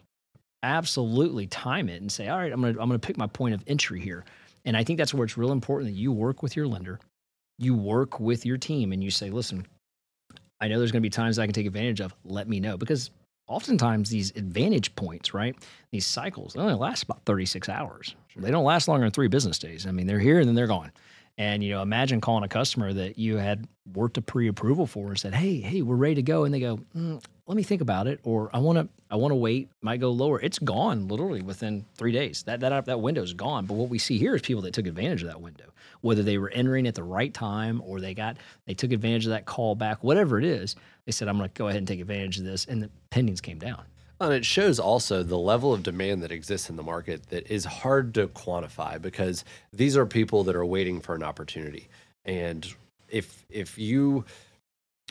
absolutely 0.62 1.46
time 1.46 1.88
it 1.88 2.00
and 2.00 2.10
say, 2.10 2.28
all 2.28 2.38
right, 2.38 2.52
I'm 2.52 2.60
gonna 2.60 2.80
I'm 2.80 2.88
gonna 2.88 2.98
pick 2.98 3.16
my 3.16 3.26
point 3.26 3.54
of 3.54 3.62
entry 3.66 4.00
here. 4.00 4.24
And 4.64 4.76
I 4.76 4.84
think 4.84 4.98
that's 4.98 5.14
where 5.14 5.24
it's 5.24 5.38
real 5.38 5.52
important 5.52 5.90
that 5.90 5.98
you 5.98 6.12
work 6.12 6.42
with 6.42 6.56
your 6.56 6.66
lender, 6.66 6.98
you 7.58 7.74
work 7.74 8.20
with 8.20 8.44
your 8.44 8.56
team, 8.56 8.92
and 8.92 9.02
you 9.02 9.10
say, 9.10 9.30
listen, 9.30 9.66
I 10.60 10.68
know 10.68 10.78
there's 10.78 10.92
gonna 10.92 11.02
be 11.02 11.10
times 11.10 11.38
I 11.38 11.46
can 11.46 11.54
take 11.54 11.66
advantage 11.66 12.00
of. 12.00 12.14
Let 12.24 12.48
me 12.48 12.60
know 12.60 12.76
because 12.76 13.10
oftentimes 13.46 14.10
these 14.10 14.30
advantage 14.36 14.94
points, 14.94 15.32
right? 15.32 15.56
These 15.90 16.06
cycles, 16.06 16.52
they 16.52 16.60
only 16.60 16.74
last 16.74 17.04
about 17.04 17.24
36 17.24 17.68
hours. 17.68 18.14
They 18.36 18.50
don't 18.50 18.64
last 18.64 18.86
longer 18.88 19.04
than 19.04 19.10
three 19.10 19.28
business 19.28 19.58
days. 19.58 19.86
I 19.86 19.90
mean, 19.90 20.06
they're 20.06 20.18
here 20.20 20.38
and 20.38 20.46
then 20.46 20.54
they're 20.54 20.66
gone. 20.66 20.92
And 21.38 21.62
you 21.62 21.70
know, 21.70 21.82
imagine 21.82 22.20
calling 22.20 22.42
a 22.42 22.48
customer 22.48 22.92
that 22.92 23.16
you 23.16 23.36
had 23.36 23.68
worked 23.94 24.18
a 24.18 24.20
pre-approval 24.20 24.88
for 24.88 25.08
and 25.08 25.18
said, 25.18 25.34
"Hey, 25.34 25.60
hey, 25.60 25.82
we're 25.82 25.94
ready 25.94 26.16
to 26.16 26.22
go," 26.22 26.44
and 26.44 26.52
they 26.52 26.58
go, 26.58 26.80
mm, 26.96 27.22
"Let 27.46 27.56
me 27.56 27.62
think 27.62 27.80
about 27.80 28.08
it," 28.08 28.18
or 28.24 28.50
"I 28.52 28.58
want 28.58 28.76
to, 28.78 28.88
I 29.08 29.14
want 29.14 29.30
to 29.30 29.36
wait." 29.36 29.68
Might 29.80 30.00
go 30.00 30.10
lower. 30.10 30.40
It's 30.40 30.58
gone 30.58 31.06
literally 31.06 31.40
within 31.40 31.84
three 31.94 32.10
days. 32.10 32.42
That 32.42 32.58
that 32.60 32.86
that 32.86 33.00
window 33.00 33.22
is 33.22 33.34
gone. 33.34 33.66
But 33.66 33.74
what 33.74 33.88
we 33.88 33.98
see 33.98 34.18
here 34.18 34.34
is 34.34 34.42
people 34.42 34.62
that 34.62 34.74
took 34.74 34.88
advantage 34.88 35.22
of 35.22 35.28
that 35.28 35.40
window, 35.40 35.72
whether 36.00 36.24
they 36.24 36.38
were 36.38 36.50
entering 36.50 36.88
at 36.88 36.96
the 36.96 37.04
right 37.04 37.32
time 37.32 37.80
or 37.86 38.00
they 38.00 38.14
got 38.14 38.36
they 38.66 38.74
took 38.74 38.90
advantage 38.90 39.26
of 39.26 39.30
that 39.30 39.46
call 39.46 39.76
back, 39.76 40.02
whatever 40.02 40.38
it 40.40 40.44
is. 40.44 40.74
They 41.06 41.12
said, 41.12 41.28
"I'm 41.28 41.38
going 41.38 41.48
to 41.48 41.54
go 41.54 41.68
ahead 41.68 41.78
and 41.78 41.86
take 41.86 42.00
advantage 42.00 42.38
of 42.38 42.44
this," 42.44 42.64
and 42.64 42.82
the 42.82 42.90
pendings 43.12 43.40
came 43.40 43.60
down. 43.60 43.84
And 44.20 44.32
it 44.32 44.44
shows 44.44 44.80
also 44.80 45.22
the 45.22 45.38
level 45.38 45.72
of 45.72 45.82
demand 45.82 46.22
that 46.22 46.32
exists 46.32 46.68
in 46.68 46.76
the 46.76 46.82
market 46.82 47.28
that 47.28 47.50
is 47.50 47.64
hard 47.64 48.14
to 48.14 48.26
quantify 48.28 49.00
because 49.00 49.44
these 49.72 49.96
are 49.96 50.06
people 50.06 50.44
that 50.44 50.56
are 50.56 50.64
waiting 50.64 51.00
for 51.00 51.14
an 51.14 51.22
opportunity. 51.22 51.88
And 52.24 52.66
if 53.08 53.44
if 53.48 53.78
you 53.78 54.24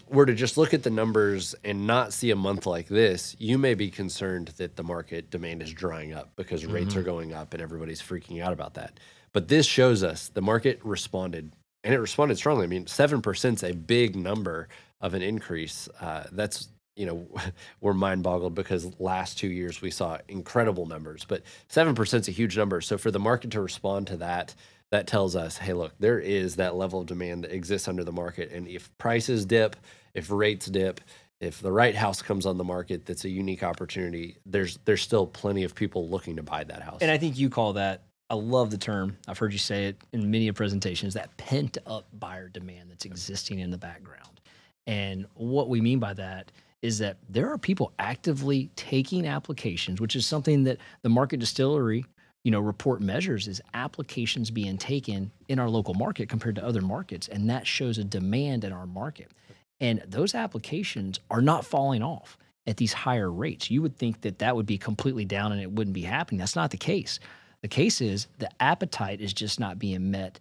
were 0.09 0.25
to 0.25 0.33
just 0.33 0.57
look 0.57 0.73
at 0.73 0.83
the 0.83 0.89
numbers 0.89 1.55
and 1.63 1.87
not 1.87 2.13
see 2.13 2.31
a 2.31 2.35
month 2.35 2.65
like 2.65 2.87
this, 2.87 3.35
you 3.39 3.57
may 3.57 3.73
be 3.73 3.89
concerned 3.89 4.49
that 4.57 4.75
the 4.75 4.83
market 4.83 5.29
demand 5.29 5.61
is 5.61 5.73
drying 5.73 6.13
up 6.13 6.31
because 6.35 6.63
mm-hmm. 6.63 6.73
rates 6.73 6.95
are 6.95 7.03
going 7.03 7.33
up 7.33 7.53
and 7.53 7.61
everybody's 7.61 8.01
freaking 8.01 8.41
out 8.41 8.53
about 8.53 8.73
that. 8.75 8.99
But 9.33 9.47
this 9.47 9.65
shows 9.65 10.03
us 10.03 10.29
the 10.29 10.41
market 10.41 10.79
responded 10.83 11.51
and 11.83 11.93
it 11.93 11.99
responded 11.99 12.37
strongly. 12.37 12.65
I 12.65 12.67
mean, 12.67 12.85
7% 12.85 13.53
is 13.53 13.63
a 13.63 13.73
big 13.73 14.15
number 14.15 14.67
of 14.99 15.13
an 15.13 15.21
increase. 15.21 15.87
Uh, 16.01 16.25
that's 16.31 16.69
you 16.97 17.05
know, 17.05 17.27
we're 17.81 17.93
mind 17.93 18.23
boggled 18.23 18.55
because 18.55 18.99
last 18.99 19.37
two 19.37 19.47
years 19.47 19.81
we 19.81 19.91
saw 19.91 20.17
incredible 20.27 20.85
numbers, 20.85 21.25
but 21.25 21.43
7% 21.69 22.13
is 22.19 22.27
a 22.27 22.31
huge 22.31 22.57
number. 22.57 22.81
So 22.81 22.97
for 22.97 23.11
the 23.11 23.19
market 23.19 23.51
to 23.51 23.61
respond 23.61 24.07
to 24.07 24.17
that, 24.17 24.53
that 24.89 25.07
tells 25.07 25.35
us, 25.35 25.57
hey, 25.57 25.73
look, 25.73 25.93
there 25.99 26.19
is 26.19 26.55
that 26.55 26.75
level 26.75 27.01
of 27.01 27.07
demand 27.07 27.43
that 27.43 27.53
exists 27.53 27.87
under 27.87 28.03
the 28.03 28.11
market. 28.11 28.51
And 28.51 28.67
if 28.67 28.95
prices 28.97 29.45
dip, 29.45 29.75
if 30.13 30.31
rates 30.31 30.65
dip, 30.67 31.01
if 31.39 31.61
the 31.61 31.71
right 31.71 31.93
house 31.93 32.21
comes 32.21 32.45
on 32.45 32.57
the 32.57 32.63
market 32.63 33.05
that's 33.05 33.25
a 33.25 33.29
unique 33.29 33.63
opportunity, 33.63 34.37
there's 34.45 34.79
there's 34.85 35.01
still 35.01 35.27
plenty 35.27 35.63
of 35.63 35.75
people 35.75 36.09
looking 36.09 36.35
to 36.37 36.43
buy 36.43 36.63
that 36.63 36.81
house. 36.81 36.99
And 37.01 37.11
I 37.11 37.17
think 37.17 37.37
you 37.37 37.49
call 37.49 37.73
that 37.73 38.03
I 38.29 38.35
love 38.35 38.71
the 38.71 38.77
term. 38.77 39.17
I've 39.27 39.37
heard 39.37 39.53
you 39.53 39.59
say 39.59 39.85
it 39.85 39.97
in 40.13 40.31
many 40.31 40.51
presentations 40.51 41.13
that 41.13 41.35
pent 41.37 41.77
up 41.85 42.07
buyer 42.19 42.49
demand 42.49 42.89
that's 42.89 43.05
existing 43.05 43.59
in 43.59 43.69
the 43.69 43.77
background. 43.77 44.41
And 44.87 45.27
what 45.35 45.69
we 45.69 45.79
mean 45.79 45.99
by 45.99 46.13
that 46.13 46.51
is 46.81 46.99
that 46.99 47.17
there 47.29 47.51
are 47.51 47.57
people 47.57 47.91
actively 47.99 48.69
taking 48.75 49.25
applications, 49.25 49.99
which 49.99 50.15
is 50.15 50.25
something 50.25 50.63
that 50.63 50.77
the 51.01 51.09
market 51.09 51.39
distillery, 51.39 52.05
you 52.43 52.51
know, 52.51 52.59
report 52.59 53.01
measures 53.01 53.47
is 53.47 53.61
applications 53.73 54.51
being 54.51 54.77
taken 54.77 55.31
in 55.47 55.59
our 55.59 55.69
local 55.69 55.93
market 55.93 56.29
compared 56.29 56.55
to 56.55 56.65
other 56.65 56.81
markets, 56.81 57.27
and 57.27 57.49
that 57.49 57.65
shows 57.65 57.97
a 57.97 58.03
demand 58.03 58.63
in 58.63 58.71
our 58.71 58.85
market. 58.85 59.31
And 59.79 60.03
those 60.07 60.35
applications 60.35 61.19
are 61.29 61.41
not 61.41 61.65
falling 61.65 62.03
off 62.03 62.37
at 62.65 62.77
these 62.77 62.93
higher 62.93 63.31
rates. 63.31 63.71
You 63.71 63.81
would 63.81 63.97
think 63.97 64.21
that 64.21 64.39
that 64.39 64.55
would 64.55 64.65
be 64.65 64.77
completely 64.77 65.25
down 65.25 65.51
and 65.51 65.61
it 65.61 65.71
wouldn't 65.71 65.93
be 65.93 66.01
happening. 66.01 66.39
That's 66.39 66.55
not 66.55 66.71
the 66.71 66.77
case. 66.77 67.19
The 67.61 67.67
case 67.67 68.01
is 68.01 68.27
the 68.39 68.49
appetite 68.59 69.21
is 69.21 69.33
just 69.33 69.59
not 69.59 69.79
being 69.79 70.11
met 70.11 70.39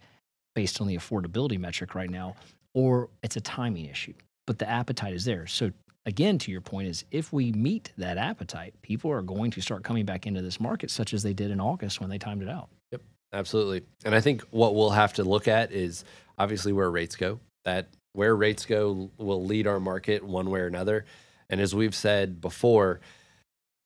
based 0.55 0.81
on 0.81 0.87
the 0.87 0.97
affordability 0.97 1.59
metric 1.59 1.95
right 1.95 2.11
now, 2.11 2.35
or 2.75 3.09
it's 3.23 3.37
a 3.37 3.41
timing 3.41 3.87
issue. 3.87 4.15
But 4.47 4.59
the 4.59 4.69
appetite 4.69 5.15
is 5.15 5.25
there. 5.25 5.47
So 5.47 5.71
again, 6.07 6.39
to 6.39 6.51
your 6.51 6.61
point, 6.61 6.89
is 6.89 7.05
if 7.11 7.33
we 7.33 7.53
meet 7.53 7.93
that 7.99 8.17
appetite, 8.17 8.75
people 8.81 9.11
are 9.11 9.23
going 9.23 9.51
to 9.51 9.61
start 9.61 9.83
coming 9.83 10.07
back 10.07 10.27
into 10.27 10.41
this 10.41 10.59
market, 10.59 10.91
such 10.91 11.13
as 11.13 11.23
they 11.23 11.35
did 11.35 11.51
in 11.51 11.61
August 11.61 12.01
when 12.01 12.09
they 12.09 12.19
timed 12.19 12.43
it 12.43 12.49
out. 12.49 12.69
Yep, 12.93 13.03
absolutely. 13.33 13.83
And 14.05 14.15
I 14.15 14.21
think 14.21 14.43
what 14.51 14.75
we'll 14.75 14.91
have 14.91 15.13
to 15.15 15.25
look 15.25 15.49
at 15.49 15.73
is 15.73 16.05
obviously 16.39 16.73
where 16.73 16.91
rates 16.91 17.17
go. 17.17 17.41
That 17.65 17.89
where 18.13 18.35
rates 18.35 18.65
go 18.65 19.11
will 19.19 19.45
lead 19.45 19.67
our 19.67 19.81
market 19.81 20.23
one 20.23 20.49
way 20.49 20.61
or 20.61 20.67
another. 20.67 21.05
And 21.51 21.61
as 21.61 21.75
we've 21.75 21.95
said 21.95 22.41
before, 22.41 23.01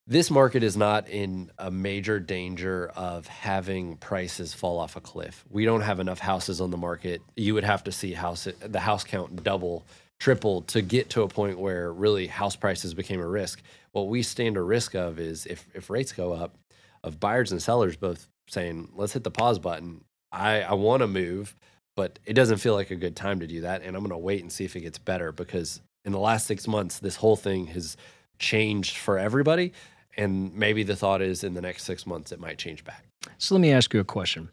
this 0.06 0.30
market 0.30 0.62
is 0.62 0.76
not 0.76 1.08
in 1.08 1.50
a 1.58 1.70
major 1.70 2.20
danger 2.20 2.90
of 2.96 3.26
having 3.26 3.96
prices 3.96 4.52
fall 4.52 4.78
off 4.78 4.96
a 4.96 5.00
cliff. 5.00 5.44
We 5.48 5.64
don't 5.64 5.82
have 5.82 6.00
enough 6.00 6.18
houses 6.18 6.60
on 6.60 6.70
the 6.70 6.76
market. 6.76 7.22
You 7.36 7.54
would 7.54 7.64
have 7.64 7.84
to 7.84 7.92
see 7.92 8.12
house 8.12 8.46
the 8.60 8.80
house 8.80 9.04
count 9.04 9.42
double 9.42 9.84
tripled 10.20 10.68
to 10.68 10.82
get 10.82 11.10
to 11.10 11.22
a 11.22 11.28
point 11.28 11.58
where 11.58 11.92
really 11.92 12.28
house 12.28 12.54
prices 12.54 12.94
became 12.94 13.20
a 13.20 13.26
risk. 13.26 13.62
What 13.90 14.08
we 14.08 14.22
stand 14.22 14.56
a 14.56 14.62
risk 14.62 14.94
of 14.94 15.18
is 15.18 15.46
if 15.46 15.66
if 15.74 15.90
rates 15.90 16.12
go 16.12 16.32
up, 16.32 16.56
of 17.02 17.18
buyers 17.18 17.52
and 17.52 17.62
sellers 17.62 17.96
both 17.96 18.28
saying, 18.48 18.90
let's 18.94 19.12
hit 19.12 19.24
the 19.24 19.30
pause 19.30 19.58
button. 19.58 20.04
I, 20.32 20.62
I 20.62 20.74
want 20.74 21.00
to 21.00 21.06
move, 21.06 21.56
but 21.96 22.18
it 22.24 22.34
doesn't 22.34 22.58
feel 22.58 22.74
like 22.74 22.90
a 22.90 22.96
good 22.96 23.16
time 23.16 23.40
to 23.40 23.46
do 23.46 23.62
that. 23.62 23.82
And 23.82 23.96
I'm 23.96 24.02
going 24.02 24.10
to 24.10 24.18
wait 24.18 24.42
and 24.42 24.52
see 24.52 24.64
if 24.64 24.76
it 24.76 24.80
gets 24.80 24.98
better 24.98 25.32
because 25.32 25.80
in 26.04 26.12
the 26.12 26.18
last 26.18 26.46
six 26.46 26.68
months, 26.68 26.98
this 26.98 27.16
whole 27.16 27.36
thing 27.36 27.66
has 27.68 27.96
changed 28.38 28.96
for 28.96 29.18
everybody. 29.18 29.72
And 30.16 30.54
maybe 30.54 30.82
the 30.82 30.96
thought 30.96 31.22
is 31.22 31.44
in 31.44 31.54
the 31.54 31.60
next 31.60 31.84
six 31.84 32.06
months, 32.06 32.32
it 32.32 32.40
might 32.40 32.58
change 32.58 32.84
back. 32.84 33.04
So 33.38 33.54
let 33.54 33.60
me 33.60 33.72
ask 33.72 33.92
you 33.94 34.00
a 34.00 34.04
question. 34.04 34.50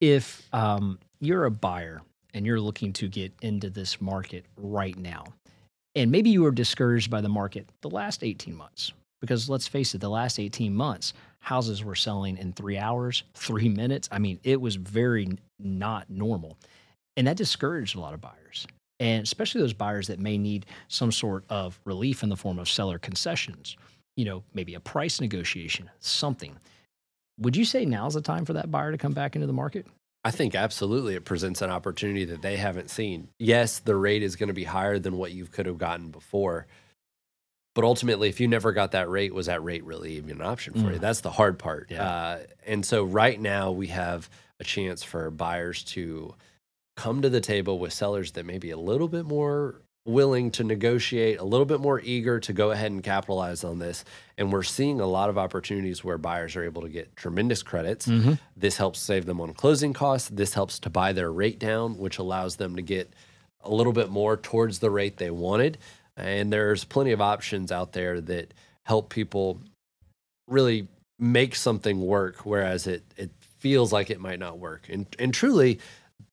If 0.00 0.48
um, 0.52 0.98
you're 1.20 1.44
a 1.44 1.50
buyer 1.50 2.02
and 2.34 2.46
you're 2.46 2.60
looking 2.60 2.92
to 2.94 3.08
get 3.08 3.32
into 3.42 3.70
this 3.70 4.00
market 4.00 4.44
right 4.56 4.96
now, 4.96 5.24
and 5.94 6.10
maybe 6.10 6.30
you 6.30 6.42
were 6.42 6.50
discouraged 6.50 7.10
by 7.10 7.20
the 7.20 7.28
market 7.28 7.68
the 7.82 7.90
last 7.90 8.22
18 8.22 8.54
months, 8.54 8.92
because 9.20 9.48
let's 9.48 9.66
face 9.66 9.94
it, 9.94 10.00
the 10.00 10.08
last 10.08 10.38
18 10.38 10.74
months, 10.74 11.12
houses 11.40 11.82
were 11.82 11.94
selling 11.94 12.36
in 12.36 12.52
three 12.52 12.78
hours, 12.78 13.24
three 13.34 13.68
minutes. 13.68 14.08
I 14.12 14.18
mean, 14.18 14.38
it 14.44 14.60
was 14.60 14.76
very 14.76 15.28
not 15.58 16.08
normal. 16.08 16.56
And 17.16 17.26
that 17.26 17.36
discouraged 17.36 17.96
a 17.96 18.00
lot 18.00 18.14
of 18.14 18.20
buyers, 18.20 18.66
and 19.00 19.22
especially 19.22 19.60
those 19.60 19.72
buyers 19.72 20.06
that 20.06 20.20
may 20.20 20.38
need 20.38 20.66
some 20.88 21.10
sort 21.10 21.44
of 21.48 21.80
relief 21.84 22.22
in 22.22 22.28
the 22.28 22.36
form 22.36 22.58
of 22.58 22.68
seller 22.68 22.98
concessions, 22.98 23.76
you 24.16 24.24
know, 24.24 24.44
maybe 24.54 24.74
a 24.74 24.80
price 24.80 25.20
negotiation, 25.20 25.90
something. 25.98 26.56
Would 27.38 27.56
you 27.56 27.64
say 27.64 27.84
now's 27.84 28.14
the 28.14 28.20
time 28.20 28.44
for 28.44 28.52
that 28.52 28.70
buyer 28.70 28.92
to 28.92 28.98
come 28.98 29.12
back 29.12 29.34
into 29.34 29.46
the 29.46 29.52
market? 29.52 29.86
I 30.24 30.30
think 30.30 30.54
absolutely 30.54 31.14
it 31.14 31.24
presents 31.24 31.62
an 31.62 31.70
opportunity 31.70 32.26
that 32.26 32.42
they 32.42 32.56
haven't 32.56 32.90
seen. 32.90 33.28
Yes, 33.38 33.78
the 33.78 33.96
rate 33.96 34.22
is 34.22 34.36
going 34.36 34.48
to 34.48 34.54
be 34.54 34.64
higher 34.64 34.98
than 34.98 35.16
what 35.16 35.32
you 35.32 35.46
could 35.46 35.66
have 35.66 35.78
gotten 35.78 36.10
before. 36.10 36.66
But 37.74 37.84
ultimately, 37.84 38.28
if 38.28 38.40
you 38.40 38.48
never 38.48 38.72
got 38.72 38.92
that 38.92 39.08
rate, 39.08 39.32
was 39.32 39.46
that 39.46 39.62
rate 39.62 39.84
really 39.84 40.16
even 40.16 40.32
an 40.32 40.42
option 40.42 40.74
for 40.74 40.90
mm. 40.90 40.92
you? 40.94 40.98
That's 40.98 41.20
the 41.20 41.30
hard 41.30 41.58
part. 41.58 41.88
Yeah. 41.90 42.04
Uh, 42.04 42.38
and 42.66 42.84
so 42.84 43.04
right 43.04 43.40
now 43.40 43.70
we 43.70 43.86
have 43.88 44.28
a 44.58 44.64
chance 44.64 45.02
for 45.02 45.30
buyers 45.30 45.84
to 45.84 46.34
come 46.96 47.22
to 47.22 47.30
the 47.30 47.40
table 47.40 47.78
with 47.78 47.92
sellers 47.92 48.32
that 48.32 48.44
may 48.44 48.58
be 48.58 48.70
a 48.70 48.76
little 48.76 49.08
bit 49.08 49.24
more 49.24 49.80
willing 50.06 50.50
to 50.50 50.64
negotiate, 50.64 51.38
a 51.38 51.44
little 51.44 51.66
bit 51.66 51.80
more 51.80 52.00
eager 52.00 52.40
to 52.40 52.52
go 52.52 52.70
ahead 52.70 52.90
and 52.90 53.02
capitalize 53.02 53.64
on 53.64 53.78
this. 53.78 54.04
And 54.38 54.52
we're 54.52 54.62
seeing 54.62 55.00
a 55.00 55.06
lot 55.06 55.28
of 55.28 55.36
opportunities 55.36 56.02
where 56.02 56.18
buyers 56.18 56.56
are 56.56 56.64
able 56.64 56.82
to 56.82 56.88
get 56.88 57.14
tremendous 57.16 57.62
credits. 57.62 58.06
Mm-hmm. 58.06 58.34
This 58.56 58.76
helps 58.76 58.98
save 58.98 59.26
them 59.26 59.40
on 59.40 59.52
closing 59.52 59.92
costs. 59.92 60.30
This 60.30 60.54
helps 60.54 60.78
to 60.80 60.90
buy 60.90 61.12
their 61.12 61.30
rate 61.30 61.58
down, 61.58 61.98
which 61.98 62.18
allows 62.18 62.56
them 62.56 62.76
to 62.76 62.82
get 62.82 63.12
a 63.62 63.70
little 63.70 63.92
bit 63.92 64.08
more 64.08 64.36
towards 64.36 64.78
the 64.78 64.90
rate 64.90 65.18
they 65.18 65.30
wanted. 65.30 65.76
And 66.16 66.52
there's 66.52 66.84
plenty 66.84 67.12
of 67.12 67.20
options 67.20 67.70
out 67.70 67.92
there 67.92 68.20
that 68.22 68.54
help 68.84 69.10
people 69.10 69.60
really 70.48 70.88
make 71.18 71.54
something 71.54 72.00
work, 72.00 72.46
whereas 72.46 72.86
it, 72.86 73.04
it 73.16 73.30
feels 73.58 73.92
like 73.92 74.10
it 74.10 74.20
might 74.20 74.38
not 74.38 74.58
work. 74.58 74.88
And, 74.88 75.06
and 75.18 75.32
truly, 75.32 75.78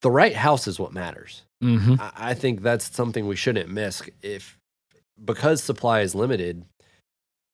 the 0.02 0.12
right 0.12 0.36
house 0.36 0.68
is 0.68 0.80
what 0.80 0.94
matters. 0.94 1.44
Mm-hmm. 1.64 1.96
I, 2.00 2.12
I 2.16 2.34
think 2.34 2.62
that's 2.62 2.94
something 2.96 3.28
we 3.28 3.36
shouldn't 3.36 3.70
miss. 3.70 4.02
If 4.22 4.58
because 5.24 5.64
supply 5.64 6.02
is 6.02 6.16
limited, 6.16 6.66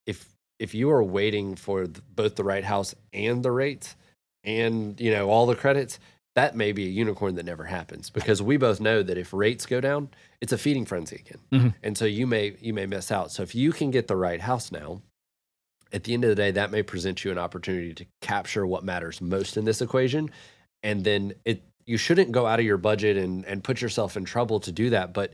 if 0.06 0.30
if 0.60 0.74
you 0.74 0.90
are 0.92 1.04
waiting 1.04 1.56
for 1.56 1.88
the, 1.88 2.02
both 2.02 2.36
the 2.36 2.44
right 2.44 2.64
house 2.64 2.96
and 3.14 3.44
the 3.44 3.52
rates, 3.52 3.96
and 4.44 5.00
you 5.00 5.12
know 5.12 5.30
all 5.30 5.46
the 5.46 5.56
credits, 5.56 6.00
that 6.36 6.56
may 6.56 6.72
be 6.72 6.86
a 6.86 6.90
unicorn 6.90 7.36
that 7.36 7.46
never 7.46 7.64
happens 7.64 8.10
because 8.10 8.42
we 8.42 8.58
both 8.58 8.80
know 8.80 9.04
that 9.04 9.18
if 9.18 9.34
rates 9.34 9.66
go 9.66 9.80
down, 9.80 10.10
it's 10.42 10.54
a 10.54 10.58
feeding 10.58 10.86
frenzy 10.86 11.24
again, 11.26 11.40
mm-hmm. 11.52 11.78
and 11.84 11.98
so 11.98 12.06
you 12.06 12.28
may 12.28 12.56
you 12.60 12.74
may 12.74 12.86
miss 12.86 13.12
out. 13.12 13.32
So 13.32 13.44
if 13.44 13.56
you 13.56 13.72
can 13.72 13.92
get 13.92 14.08
the 14.08 14.18
right 14.18 14.42
house 14.42 14.72
now, 14.72 15.02
at 15.94 16.04
the 16.04 16.14
end 16.14 16.24
of 16.24 16.30
the 16.30 16.36
day, 16.36 16.52
that 16.52 16.72
may 16.72 16.84
present 16.84 17.24
you 17.24 17.32
an 17.32 17.38
opportunity 17.38 17.94
to 17.94 18.06
capture 18.22 18.66
what 18.66 18.84
matters 18.84 19.22
most 19.22 19.58
in 19.58 19.66
this 19.66 19.82
equation, 19.82 20.30
and 20.82 21.04
then 21.04 21.34
it 21.46 21.64
you 21.86 21.98
shouldn't 21.98 22.32
go 22.32 22.46
out 22.46 22.60
of 22.60 22.66
your 22.66 22.78
budget 22.78 23.18
and 23.18 23.46
and 23.46 23.64
put 23.64 23.82
yourself 23.82 24.18
in 24.18 24.26
trouble 24.26 24.60
to 24.60 24.72
do 24.72 24.90
that 24.90 25.14
but 25.14 25.34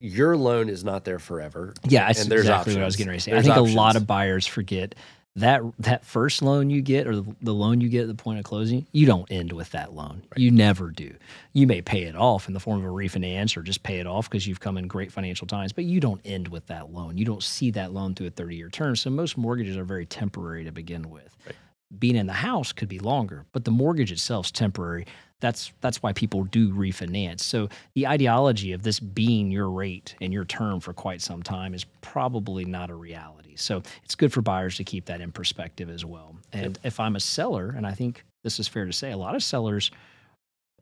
your 0.00 0.36
loan 0.36 0.68
is 0.68 0.84
not 0.84 1.04
there 1.04 1.18
forever 1.18 1.74
yeah 1.84 2.06
and 2.08 2.30
there's 2.30 2.42
exactly 2.42 2.72
options. 2.72 2.76
what 2.76 2.82
i 2.82 2.86
was 2.86 2.96
getting 2.96 3.10
ready 3.10 3.18
to 3.18 3.24
say 3.24 3.30
there's 3.32 3.44
i 3.44 3.48
think 3.48 3.56
options. 3.56 3.74
a 3.74 3.76
lot 3.76 3.96
of 3.96 4.06
buyers 4.06 4.46
forget 4.46 4.94
that 5.36 5.62
that 5.78 6.04
first 6.04 6.40
loan 6.40 6.70
you 6.70 6.80
get 6.80 7.06
or 7.06 7.22
the 7.42 7.52
loan 7.52 7.80
you 7.80 7.88
get 7.88 8.02
at 8.02 8.08
the 8.08 8.14
point 8.14 8.38
of 8.38 8.44
closing 8.44 8.86
you 8.92 9.06
don't 9.06 9.30
end 9.30 9.52
with 9.52 9.70
that 9.70 9.92
loan 9.94 10.22
right. 10.30 10.38
you 10.38 10.50
never 10.50 10.90
do 10.90 11.14
you 11.52 11.66
may 11.66 11.82
pay 11.82 12.04
it 12.04 12.16
off 12.16 12.48
in 12.48 12.54
the 12.54 12.60
form 12.60 12.78
of 12.78 12.84
a 12.84 12.94
refinance 12.94 13.56
or 13.56 13.62
just 13.62 13.82
pay 13.82 14.00
it 14.00 14.06
off 14.06 14.28
because 14.28 14.46
you've 14.46 14.60
come 14.60 14.78
in 14.78 14.86
great 14.86 15.12
financial 15.12 15.46
times 15.46 15.72
but 15.72 15.84
you 15.84 16.00
don't 16.00 16.20
end 16.24 16.48
with 16.48 16.66
that 16.66 16.90
loan 16.90 17.18
you 17.18 17.24
don't 17.24 17.42
see 17.42 17.70
that 17.70 17.92
loan 17.92 18.14
through 18.14 18.26
a 18.26 18.30
30 18.30 18.56
year 18.56 18.70
term 18.70 18.96
so 18.96 19.10
most 19.10 19.36
mortgages 19.36 19.76
are 19.76 19.84
very 19.84 20.06
temporary 20.06 20.64
to 20.64 20.72
begin 20.72 21.10
with 21.10 21.36
right. 21.46 21.54
being 21.98 22.16
in 22.16 22.26
the 22.26 22.32
house 22.32 22.72
could 22.72 22.88
be 22.88 22.98
longer, 22.98 23.44
but 23.52 23.64
the 23.64 23.70
mortgage 23.70 24.12
itself 24.12 24.46
is 24.46 24.52
temporary. 24.52 25.06
That's 25.40 25.72
that's 25.80 26.02
why 26.02 26.12
people 26.12 26.44
do 26.44 26.72
refinance. 26.72 27.40
So 27.40 27.68
the 27.94 28.06
ideology 28.06 28.72
of 28.72 28.82
this 28.82 28.98
being 28.98 29.50
your 29.50 29.70
rate 29.70 30.14
and 30.20 30.32
your 30.32 30.46
term 30.46 30.80
for 30.80 30.94
quite 30.94 31.20
some 31.20 31.42
time 31.42 31.74
is 31.74 31.84
probably 32.00 32.64
not 32.64 32.90
a 32.90 32.94
reality. 32.94 33.54
So 33.56 33.82
it's 34.02 34.14
good 34.14 34.32
for 34.32 34.40
buyers 34.40 34.76
to 34.76 34.84
keep 34.84 35.04
that 35.06 35.20
in 35.20 35.32
perspective 35.32 35.90
as 35.90 36.04
well. 36.04 36.36
And 36.52 36.78
if 36.82 36.98
I'm 36.98 37.16
a 37.16 37.20
seller, 37.20 37.74
and 37.76 37.86
I 37.86 37.92
think 37.92 38.24
this 38.44 38.58
is 38.58 38.66
fair 38.66 38.86
to 38.86 38.92
say, 38.92 39.12
a 39.12 39.16
lot 39.16 39.34
of 39.34 39.42
sellers 39.42 39.90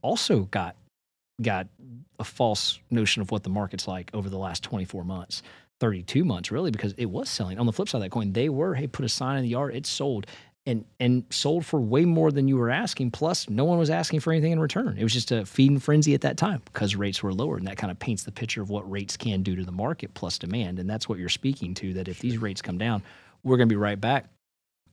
also 0.03 0.43
got 0.45 0.77
got 1.43 1.67
a 2.21 2.25
false 2.25 2.79
notion 2.91 3.23
of 3.23 3.33
what 3.33 3.43
the 3.43 3.51
market's 3.51 3.89
like 3.89 4.11
over 4.15 4.31
the 4.31 4.39
last 4.39 4.63
24 4.63 5.05
months. 5.05 5.43
32 5.81 6.25
months 6.25 6.53
really 6.53 6.71
because 6.71 6.93
it 6.97 7.07
was 7.07 7.29
selling 7.29 7.59
on 7.59 7.67
the 7.67 7.73
flip 7.73 7.89
side 7.89 7.99
of 7.99 8.03
that 8.03 8.11
coin 8.11 8.33
they 8.33 8.49
were 8.49 8.75
hey 8.75 8.87
put 8.87 9.05
a 9.05 9.09
sign 9.09 9.37
in 9.37 9.43
the 9.43 9.49
yard 9.49 9.75
it 9.75 9.85
sold 9.85 10.25
and 10.66 10.85
and 10.99 11.25
sold 11.30 11.66
for 11.66 11.80
way 11.80 12.04
more 12.04 12.30
than 12.30 12.49
you 12.49 12.56
were 12.56 12.71
asking. 12.71 13.11
Plus, 13.11 13.49
no 13.49 13.64
one 13.64 13.78
was 13.78 13.90
asking 13.90 14.21
for 14.21 14.33
anything 14.33 14.52
in 14.52 14.61
return. 14.61 14.97
It 14.99 15.02
was 15.02 15.12
just 15.12 15.30
a 15.30 15.44
feed 15.44 15.71
and 15.71 15.83
frenzy 15.83 16.14
at 16.14 16.23
that 16.23 16.37
time 16.37 16.62
because 16.64 16.97
rates 16.97 17.23
were 17.23 17.33
lower, 17.33 17.56
and 17.56 17.66
that 17.66 17.76
kind 17.76 17.90
of 17.90 17.99
paints 17.99 18.25
the 18.25 18.33
picture 18.33 18.62
of 18.62 18.71
what 18.71 18.90
rates 18.90 19.16
can 19.16 19.42
do 19.42 19.56
to 19.56 19.64
the 19.64 19.73
market 19.73 20.14
plus 20.14 20.38
demand. 20.38 20.78
And 20.78 20.88
that's 20.88 21.09
what 21.09 21.18
you're 21.18 21.28
speaking 21.28 21.75
to. 21.75 21.94
That 21.94 22.09
if 22.09 22.18
these 22.18 22.38
rates 22.38 22.62
come 22.62 22.78
down, 22.78 23.02
we're 23.42 23.56
going 23.56 23.68
to 23.68 23.73
be 23.73 23.78
right 23.78 24.00
back 24.00 24.26